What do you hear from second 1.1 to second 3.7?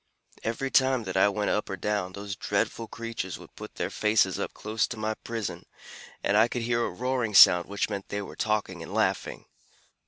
I went up or down, those dreadful creatures would